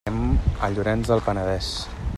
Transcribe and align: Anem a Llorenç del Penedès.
Anem 0.09 0.29
a 0.67 0.69
Llorenç 0.77 1.11
del 1.13 1.23
Penedès. 1.29 1.71